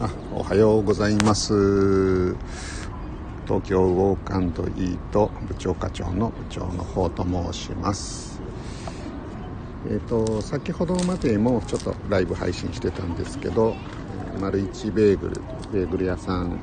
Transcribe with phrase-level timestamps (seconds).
[0.00, 2.32] あおはようございます。
[3.46, 8.40] 東京ウォークイート部長課長の部長の方と申します。
[9.90, 13.74] えっ、ー、と先ほどまでもちょっとライブ配信してたんですけど
[14.40, 15.42] 丸一ベーグル
[15.72, 16.60] ベーグル屋さん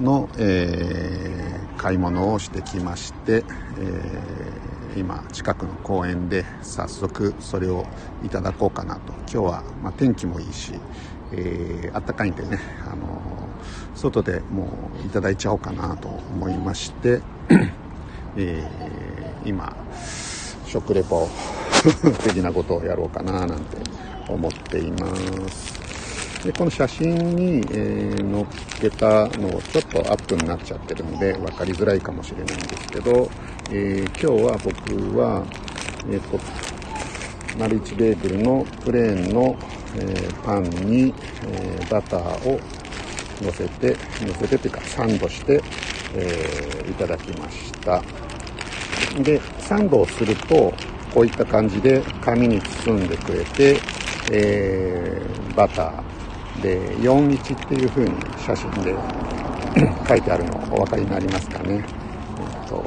[0.00, 3.42] の、えー、買い物をしてきまして、
[3.80, 7.84] えー、今近くの公園で早速それを
[8.24, 9.12] いただこうかなと。
[9.22, 10.72] 今日は、まあ、天気もいいし
[11.32, 12.58] えー、あったかいんでね、
[12.90, 13.20] あの
[13.94, 14.68] 外でも
[15.02, 17.20] ういただいちゃおうかなと思いまして、
[18.36, 19.76] えー、今
[20.66, 21.28] 食レポ
[22.24, 23.78] 的なことをやろうかななんて
[24.28, 25.14] 思っていま
[25.48, 25.78] す。
[26.44, 28.46] でこの写真に、えー、載っ
[28.80, 33.28] けたのをちょっとアップになっちゃってるんで分かりづらいかもしれないんですけど、
[33.72, 35.44] えー、今日は僕は、
[36.08, 36.38] えーと、
[37.58, 39.56] マルチベーグルのプレーンの
[40.00, 41.14] え、パンに、
[41.52, 42.60] え、バターを
[43.42, 45.62] 乗せて乗せてというかサンドして、
[46.14, 48.02] え、いただきました。
[49.22, 50.72] でサンドをすると
[51.14, 53.76] こういった感じで紙に包んでくれて、
[54.30, 55.22] え、
[55.56, 58.12] バターで41っていう風に
[58.44, 58.94] 写真で
[60.08, 61.84] 書いてあるのお分かりになりますかね、
[62.64, 62.84] えっと、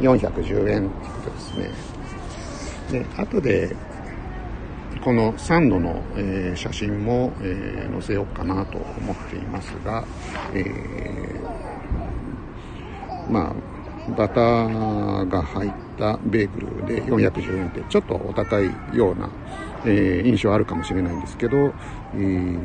[0.00, 1.90] 410円ってことですね。
[2.90, 3.76] で後で
[5.04, 10.04] このサンドの、えー、写真も、えー、載せようかなと思っていますが、
[10.52, 19.30] えー、まあ、バターが入ったベーグルで410円ってちょっとお高いような、
[19.86, 21.72] え、印象あるかもしれないんですけど、
[22.14, 22.58] え、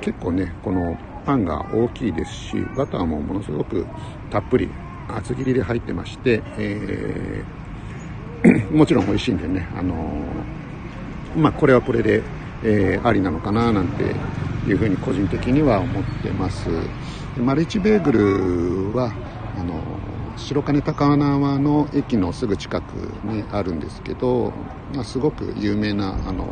[0.00, 3.86] 結構ね、このパンが大きいですし、バターもものすごく
[4.30, 4.68] たっぷり
[5.08, 7.44] 厚切りで入ってまして、え、
[8.70, 9.94] もちろん美味しいんでね、あの
[11.36, 12.22] まあ、これはこれで、
[12.64, 14.04] えー、ありなのかななんて
[14.68, 16.68] いうふうに個人的には思ってます。
[17.38, 18.12] マルチベーグ
[18.92, 19.12] ルは
[19.58, 19.82] あの
[20.38, 24.52] 白金高輪の駅のすぐ近くにあるんですけど、
[24.94, 26.48] まあ、すごく有名なあの、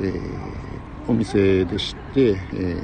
[0.00, 0.20] えー、
[1.06, 2.78] お店でして、えー、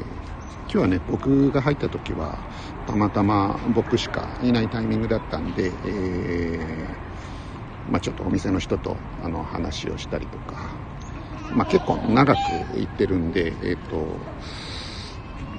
[0.65, 2.39] 今日はね僕が入った時は
[2.87, 7.13] たまたま僕しかいないタイミングだったんで、えー
[7.91, 10.71] まあ、ちょっとお店の人とあの話をしたりとか、
[11.55, 12.39] まあ、結構長く
[12.79, 14.07] 行ってるんで、えっ、ー、と、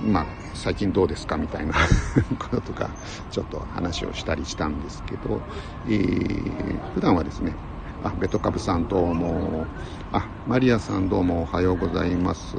[0.05, 1.73] まあ、最近どうですかみたいな
[2.39, 2.89] こととか、
[3.31, 5.41] ちょっと話をしたりしたんですけど、
[5.87, 7.53] えー、普段はですね、
[8.03, 9.65] あ、ベトカブさんどうも、
[10.11, 12.57] あ、マリアさんどうもおはようございます。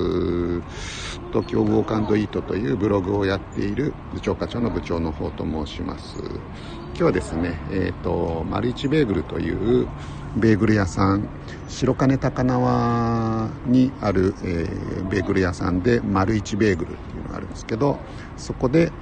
[1.32, 6.16] 東京ウォーカンドイートというブログをやっている部長課長の部長の方と申します。
[6.19, 9.87] 今日はですね、えっ、ー、と、マルイチベーグルという
[10.34, 11.28] ベーグル屋さん、
[11.69, 17.99] 白金高輪にある、えー、ベーグル屋さんで丸一ベーグルっていうのがあるんですけど、
[18.38, 18.93] そこで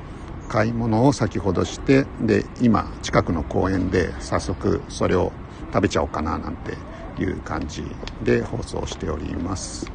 [0.48, 5.32] 買い物を先ほどして、で、今近くの公園で早速それを
[5.72, 6.76] 食べちゃおうかななんて
[7.22, 7.84] いう感じ
[8.22, 9.86] で放送しております。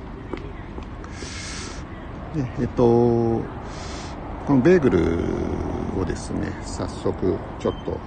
[2.35, 3.43] でえっとこ
[4.49, 7.99] のベーグルをですね早速ちょっと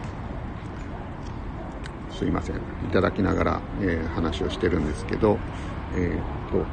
[2.13, 2.57] すいません。
[2.57, 2.59] い
[2.93, 5.39] ただきながら、えー、話をしてるんですけど
[5.95, 6.67] えー、っと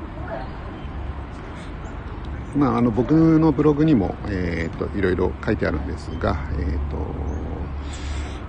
[2.57, 6.97] まあ、あの僕のブログにも、えー、といろいろ書いてあるんですが、えーと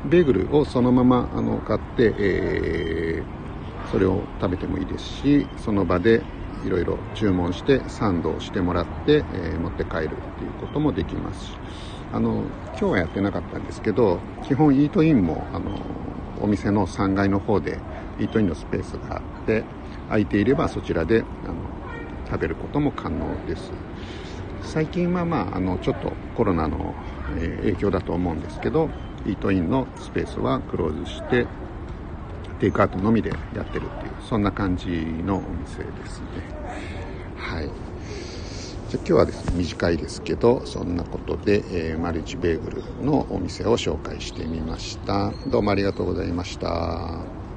[0.08, 6.22] ベーグルをそのままあの買って、えー、それを食べてもいいですしその場で
[6.64, 10.08] いろいろ注文してサンドをしてもらって、えー、持って帰るっ
[10.38, 11.52] ていうこともできますし。
[12.10, 15.78] あの今日はやってなかったんですけど基本イートインもあの
[16.40, 17.78] お店の3階の方で
[18.18, 19.62] イートインのスペースがあって
[20.08, 21.54] 空いていればそちらであの
[22.26, 23.70] 食べることも可能です。
[24.68, 26.94] 最近はまああのちょっとコロナの、
[27.62, 28.90] 影響だと思うんですけど
[29.26, 31.46] イートインのスペースはクローズして
[32.60, 36.26] テイクアウトのみでやってるっていうそんな感じのお店ですね。
[37.36, 37.70] はい。
[38.88, 45.32] じゃ今日はですね短いですけどそんなことで、えー、マルチベーグルのお店を紹介してみました。
[45.46, 47.47] どうもありがとうございました。